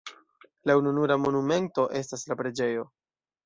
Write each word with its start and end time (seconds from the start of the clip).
La 0.69 0.75
ununura 0.83 1.19
monumento 1.27 1.87
estas 2.03 2.27
la 2.33 2.41
preĝejo. 2.43 2.91